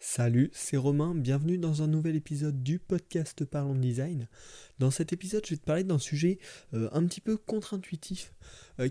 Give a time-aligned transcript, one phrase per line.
[0.00, 4.28] Salut, c'est Romain, bienvenue dans un nouvel épisode du podcast Parlons Design.
[4.78, 6.38] Dans cet épisode, je vais te parler d'un sujet
[6.72, 8.32] euh, un petit peu contre-intuitif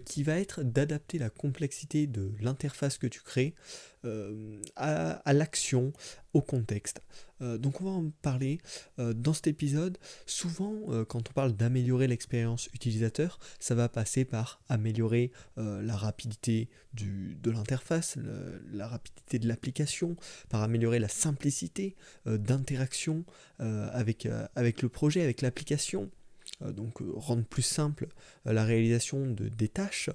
[0.05, 3.55] qui va être d'adapter la complexité de l'interface que tu crées
[4.05, 5.91] euh, à, l'action,
[6.33, 7.01] au contexte.
[7.41, 8.59] donc on va en parler
[8.97, 9.97] dans cet épisode.
[10.25, 17.51] Souvent, quand on parle d'améliorer l'expérience utilisateur, ça va passer par améliorer la rapidité de
[17.51, 18.17] l'interface,
[18.71, 20.15] la rapidité de l'application,
[20.49, 21.95] par améliorer la simplicité
[22.25, 23.25] d'interaction
[23.59, 25.57] avec, le projet, avec l'application
[26.03, 26.05] euh,
[26.61, 28.07] donc euh, rendre plus simple
[28.45, 30.09] euh, la réalisation de, des tâches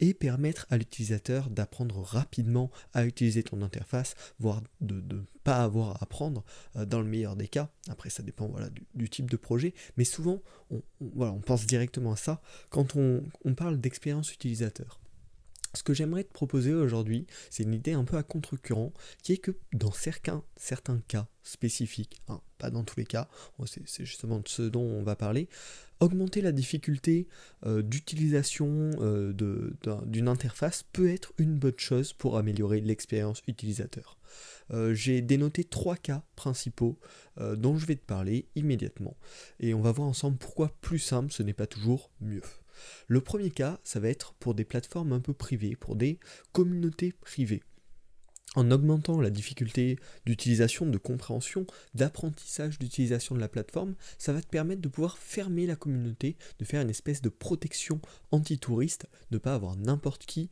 [0.00, 5.90] et permettre à l'utilisateur d'apprendre rapidement à utiliser ton interface, voire de ne pas avoir
[5.90, 7.70] à apprendre dans le meilleur des cas.
[7.88, 10.40] Après ça dépend voilà, du, type de projet, mais souvent
[10.70, 15.01] on, pense directement à ça quand on parle d'expérience utilisateur.
[15.74, 19.38] Ce que j'aimerais te proposer aujourd'hui, c'est une idée un peu à contre-current, qui est
[19.38, 20.44] que dans certains,
[21.08, 23.28] cas spécifiques, hein, pas dans tous les cas,
[23.66, 25.48] c'est justement de ce dont on va parler,
[26.00, 27.26] augmenter la difficulté
[27.64, 29.32] euh, d'utilisation euh,
[30.06, 34.18] d'une interface peut être une bonne chose pour améliorer l'expérience utilisateur.
[34.72, 36.98] Euh, j'ai dénoté trois cas principaux
[37.40, 39.16] dont je vais te parler immédiatement,
[39.58, 42.42] et on va voir ensemble pourquoi plus simple ce n'est pas toujours mieux.
[43.08, 46.18] Le premier cas, ça va être pour des plateformes un peu privées, pour des
[46.52, 47.62] communautés privées.
[48.54, 54.48] En augmentant la difficulté d'utilisation, de compréhension, d'apprentissage d'utilisation de la plateforme, ça va te
[54.48, 59.38] permettre de pouvoir fermer la communauté, de faire une espèce de protection anti-touriste, de ne
[59.38, 60.50] pas avoir n'importe qui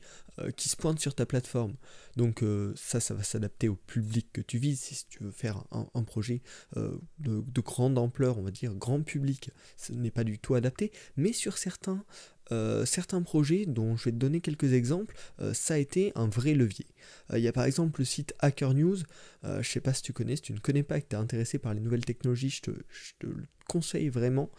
[0.56, 1.74] qui se pointe sur ta plateforme.
[2.16, 4.80] Donc euh, ça, ça va s'adapter au public que tu vises.
[4.80, 6.42] Si tu veux faire un, projet
[6.76, 10.54] euh, de, de, grande ampleur, on va dire grand public, ce n'est pas du tout
[10.54, 10.92] adapté.
[11.16, 12.04] Mais sur certains
[12.52, 16.28] euh, certains projets, dont je vais te donner quelques exemples, euh, ça a été un
[16.28, 16.86] vrai levier.
[17.32, 18.98] Euh, il y a par exemple le site Hacker News,
[19.42, 21.16] je ne sais pas si tu connais, si tu ne connais pas et que tu
[21.16, 24.50] es intéressé par les nouvelles technologies, je te, le conseille vraiment.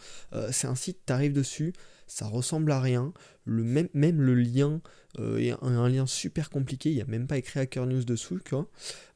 [0.52, 1.74] c'est un site, tu arrives dessus,
[2.08, 3.14] ça ressemble à rien,
[3.46, 4.82] le même, même le lien
[5.20, 8.40] est un, lien super compliqué, il n'y a même pas écrit Hacker News dessous.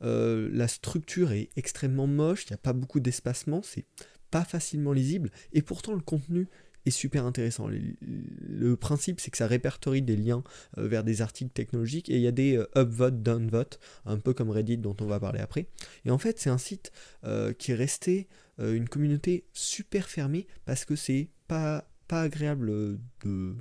[0.02, 3.86] la structure est extrêmement moche, il n'y a pas beaucoup d'espacement, c'est
[4.31, 6.50] pas facilement lisible, et pourtant le contenu
[6.85, 7.68] est super intéressant.
[7.68, 10.44] Le, principe, c'est que ça répertorie des liens
[10.78, 14.34] euh, vers des articles technologiques et il y a des euh, upvote, downvote, un peu
[14.34, 15.68] comme Reddit dont on va parler après.
[16.06, 16.91] Et en fait, c'est un site
[17.23, 23.56] euh, qui est resté une communauté super fermée parce que c'est pas pas agréable de,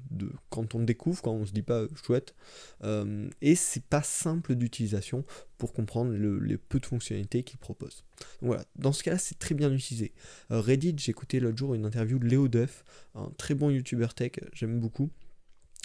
[0.50, 2.34] quand on découvre, quand on se dit pas chouette,
[2.82, 5.24] euh, et c'est pas simple d'utilisation
[5.58, 8.04] pour comprendre les peu de fonctionnalités qu'il propose.
[8.40, 10.12] Donc voilà, dans ce cas-là, c'est très bien utilisé.
[10.50, 12.84] Euh, Reddit, j'ai écouté l'autre jour une interview de Léo Duff,
[13.14, 15.10] un très bon YouTuber tech, j'aime beaucoup.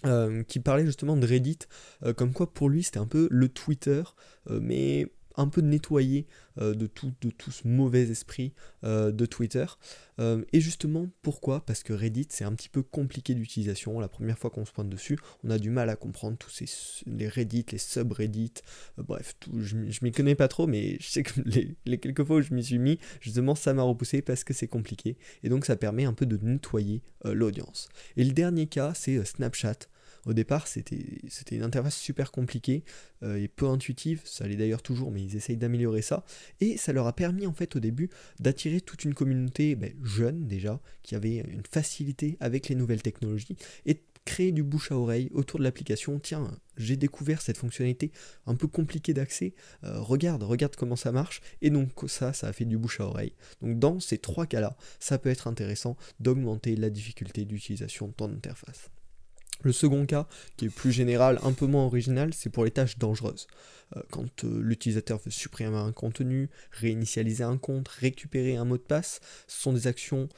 [0.05, 1.59] Euh, qui parlait justement de Reddit,
[2.15, 4.01] comme quoi pour lui c'était un peu le Twitter,
[4.49, 6.27] mais un peu nettoyé
[6.59, 8.53] euh, de, tout, de tout ce mauvais esprit
[8.83, 9.65] euh, de Twitter.
[10.19, 11.65] Euh, et justement, pourquoi?
[11.65, 13.99] Parce que Reddit, c'est un petit peu compliqué d'utilisation.
[13.99, 16.65] La première fois qu'on se pointe dessus, on a du mal à comprendre tous ces
[17.05, 18.53] les Reddit, les subreddits,
[18.97, 22.25] bref, tout, je, je m'y connais pas trop, mais je sais que les, les quelques
[22.25, 25.17] fois où je m'y suis mis, justement, ça m'a repoussé parce que c'est compliqué.
[25.43, 27.89] Et donc, ça permet un peu de nettoyer l'audience.
[28.17, 29.87] Et le dernier cas, c'est Snapchat.
[30.25, 30.95] Au départ, c'était
[31.51, 32.83] une interface super compliquée
[33.23, 36.23] euh, et peu intuitive, ça l'est d'ailleurs toujours, mais ils essayent d'améliorer ça.
[36.61, 38.09] Et ça leur a permis en fait au début
[38.39, 43.57] d'attirer toute une communauté ben, jeune déjà, qui avait une facilité avec les nouvelles technologies,
[43.85, 46.19] et créer du bouche à oreille autour de l'application.
[46.19, 48.11] Tiens, j'ai découvert cette fonctionnalité
[48.45, 49.53] un peu compliquée d'accès,
[49.83, 53.05] euh, regarde, regarde comment ça marche, et donc ça, ça a fait du bouche à
[53.05, 53.33] oreille.
[53.61, 58.31] Donc dans ces trois cas-là, ça peut être intéressant d'augmenter la difficulté d'utilisation de ton
[58.31, 58.91] interface.
[59.61, 62.97] Le second cas, qui est plus général, un peu moins original, c'est pour les tâches
[62.97, 63.47] dangereuses.
[63.95, 68.83] Euh, quand euh, l'utilisateur veut supprimer un contenu, réinitialiser un compte, récupérer un mot de
[68.83, 70.29] passe, ce sont des actions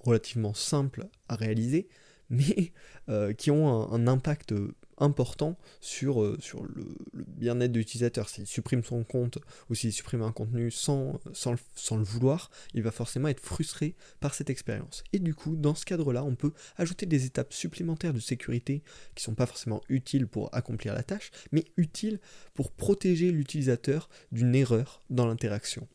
[0.00, 1.88] relativement simples à réaliser,
[2.30, 2.72] mais
[3.08, 4.54] euh, qui ont un, impact
[4.98, 6.38] important sur, euh,
[6.74, 8.28] le, bien-être de l'utilisateur.
[8.28, 13.28] S'il supprime son compte ou s'il supprime un contenu sans, le vouloir, il va forcément
[13.28, 15.04] être frustré par cette expérience.
[15.12, 18.82] Et du coup, dans ce cadre-là, on peut ajouter des étapes supplémentaires de sécurité
[19.14, 22.20] qui ne sont pas forcément utiles pour accomplir la tâche, mais utiles
[22.54, 25.88] pour protéger l'utilisateur d'une erreur dans l'interaction.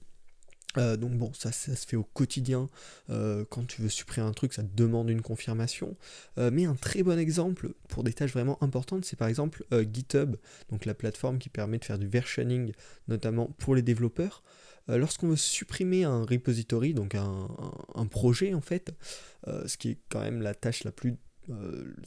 [0.78, 2.70] Euh, donc bon, ça, se fait au quotidien.
[3.10, 5.98] Euh, quand tu veux supprimer un truc, ça te demande une confirmation.
[6.38, 10.36] Euh, mais un très bon exemple pour des tâches vraiment importantes, c'est par exemple GitHub,
[10.70, 12.74] donc la plateforme qui permet de faire du versioning,
[13.08, 14.44] notamment pour les développeurs.
[14.88, 18.92] Lorsqu'on veut supprimer un repository, donc un, projet en fait,
[19.46, 21.16] ce qui est quand même la tâche la plus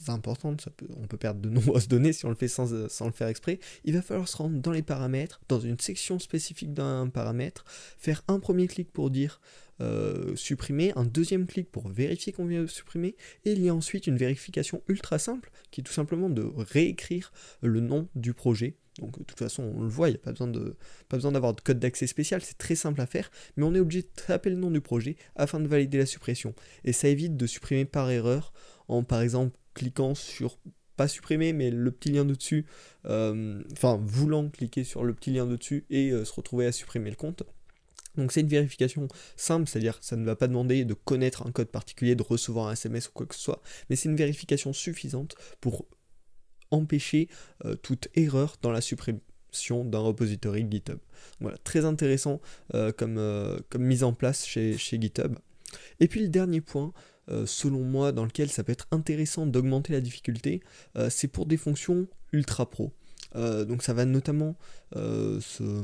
[0.07, 0.67] importantes,
[0.97, 3.59] on peut perdre de nombreuses données si on le fait sans, sans, le faire exprès,
[3.83, 7.65] il va falloir se rendre dans les paramètres, dans une section spécifique d'un paramètre,
[7.97, 9.39] faire un premier clic pour dire
[9.81, 13.75] euh, supprimer, un deuxième clic pour vérifier qu'on vient de supprimer, et il y a
[13.75, 18.77] ensuite une vérification ultra simple qui est tout simplement de réécrire le nom du projet.
[18.99, 20.51] Donc de toute façon on le voit, il n'y a pas besoin,
[21.09, 23.79] pas besoin d'avoir de code d'accès spécial, c'est très simple à faire, mais on est
[23.79, 26.53] obligé de taper le nom du projet afin de valider la suppression.
[26.83, 28.53] Et ça évite de supprimer par erreur
[28.87, 30.57] en par exemple cliquant sur
[30.95, 32.65] pas supprimer, mais le petit lien de dessus,
[33.05, 36.71] euh, enfin voulant cliquer sur le petit lien de dessus et euh, se retrouver à
[36.71, 37.43] supprimer le compte.
[38.15, 41.69] Donc c'est une vérification simple, c'est-à-dire ça ne va pas demander de connaître un code
[41.69, 45.35] particulier, de recevoir un SMS ou quoi que ce soit, mais c'est une vérification suffisante
[45.61, 45.87] pour
[46.69, 47.27] empêcher
[47.65, 50.99] euh, toute erreur dans la suppression d'un repository GitHub.
[51.39, 52.41] Voilà, très intéressant
[52.97, 53.19] comme,
[53.69, 55.37] comme, mise en place chez, chez, GitHub.
[55.99, 56.91] Et puis le dernier point,
[57.45, 60.61] selon moi, dans lequel ça peut être intéressant d'augmenter la difficulté,
[61.09, 62.91] c'est pour des fonctions ultra pro.
[63.35, 64.55] donc ça va notamment
[64.93, 65.83] se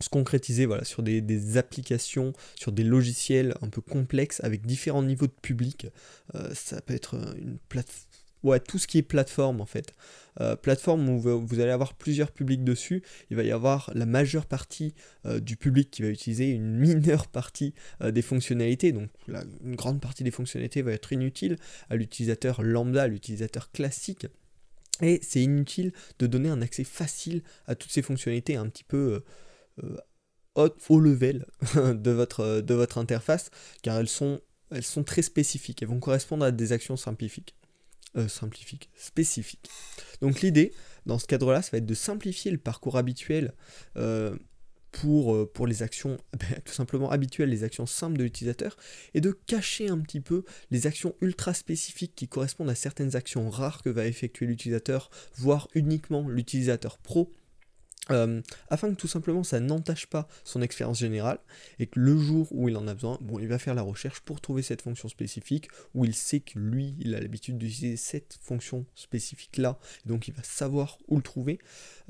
[0.00, 5.26] se concrétiser voilà, sur des, applications, sur des logiciels un peu complexes avec différents niveaux
[5.26, 5.86] de public.
[6.34, 8.04] Euh, ça peut être une plateforme.
[8.46, 9.92] Ouais, tout ce qui est plateforme en fait.
[10.40, 14.46] Euh, plateforme où vous, allez avoir plusieurs publics dessus, il va y avoir la majeure
[14.46, 14.94] partie
[15.24, 19.10] euh, du public qui va utiliser une mineure partie des fonctionnalités, donc
[19.64, 21.56] une grande partie des fonctionnalités va être inutile
[21.90, 24.26] à l'utilisateur lambda, à l'utilisateur classique.
[25.02, 29.24] Et c'est inutile de donner un accès facile à toutes ces fonctionnalités un petit peu
[29.82, 29.96] euh,
[30.54, 33.50] haut, level de votre, de votre interface,
[33.82, 34.40] car elles sont,
[34.70, 37.55] elles sont très spécifiques, elles vont correspondre à des actions simplifiques.
[38.16, 39.68] Euh, simplifiques, spécifiques.
[40.22, 40.72] Donc l'idée,
[41.04, 43.52] dans ce cadre-là, ça va être de simplifier le parcours habituel
[43.96, 44.34] euh,
[44.90, 48.78] pour, pour les actions ben, tout simplement habituelles, les actions simples de l'utilisateur,
[49.12, 53.50] et de cacher un petit peu les actions ultra spécifiques qui correspondent à certaines actions
[53.50, 57.30] rares que va effectuer l'utilisateur, voire uniquement l'utilisateur pro
[58.10, 61.38] euh, afin que tout simplement ça n'entache pas son expérience générale
[61.78, 64.20] et que le jour où il en a besoin, bon, il va faire la recherche
[64.20, 68.38] pour trouver cette fonction spécifique où il sait que lui, il a l'habitude d'utiliser cette
[68.42, 71.58] fonction spécifique là, donc il va savoir où le trouver.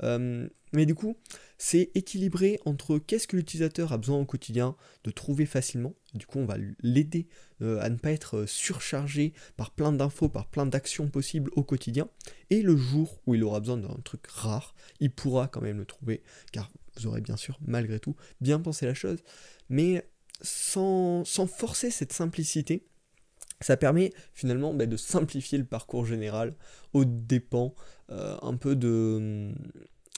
[0.03, 1.17] Euh, mais du coup,
[1.57, 5.95] c'est équilibré entre qu'est-ce que l'utilisateur a besoin au quotidien de trouver facilement.
[6.13, 7.27] Du coup, on va l'aider
[7.61, 12.09] euh, à ne pas être surchargé par plein d'infos, par plein d'actions possibles au quotidien.
[12.49, 15.85] Et le jour où il aura besoin d'un truc rare, il pourra quand même le
[15.85, 16.21] trouver,
[16.51, 19.19] car vous aurez bien sûr, malgré tout, bien pensé la chose.
[19.69, 20.07] Mais
[20.41, 22.87] sans, forcer cette simplicité,
[23.61, 26.55] ça permet finalement bah, de simplifier le parcours général
[26.93, 27.73] aux dépens
[28.11, 29.51] euh, un peu de,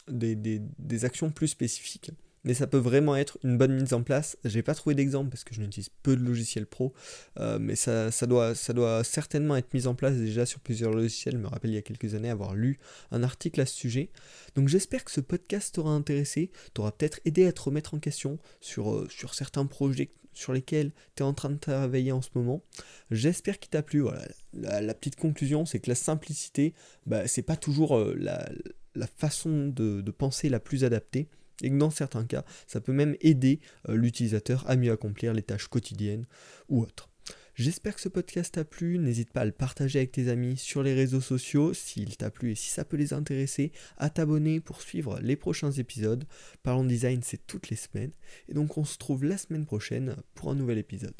[0.09, 2.11] des, actions plus spécifiques.
[2.45, 4.37] Mais ça peut vraiment être une bonne mise en place.
[4.45, 6.93] J'ai pas trouvé d'exemple parce que je n'utilise peu de logiciels pro,
[7.37, 11.35] euh, mais ça, doit, ça doit certainement être mis en place déjà sur plusieurs logiciels.
[11.35, 12.79] Je me rappelle il y a quelques années avoir lu
[13.11, 14.09] un article à ce sujet.
[14.55, 18.39] Donc j'espère que ce podcast t'aura intéressé, t'aura peut-être aidé à te remettre en question
[18.61, 22.29] sur, euh, sur certains projets sur lesquels tu es en train de travailler en ce
[22.35, 22.63] moment.
[23.11, 24.05] J'espère qu'il t'a plu.
[24.53, 26.73] La, petite conclusion, c'est que la simplicité,
[27.05, 28.49] bah, c'est pas toujours euh, la,
[28.99, 31.29] la façon de, penser la plus adaptée
[31.63, 35.41] et que dans certains cas, ça peut même aider euh, l'utilisateur à mieux accomplir les
[35.41, 36.25] tâches quotidiennes
[36.67, 37.09] ou autres.
[37.55, 40.81] J'espère que ce podcast t'a plu, n'hésite pas à le partager avec tes amis sur
[40.81, 44.81] les réseaux sociaux s'il t'a plu et si ça peut les intéresser, à t'abonner pour
[44.81, 46.25] suivre les prochains épisodes.
[46.63, 48.13] Parlons design, c'est toutes les semaines,
[48.47, 51.15] et donc on se trouve la semaine prochaine pour un nouvel épisode.